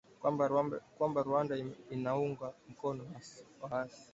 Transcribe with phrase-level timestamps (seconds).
[0.97, 1.53] kwamba Rwanda
[1.95, 3.01] inaunga mkono
[3.61, 4.03] waasi